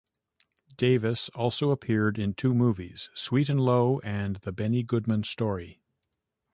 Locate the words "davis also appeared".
0.77-2.17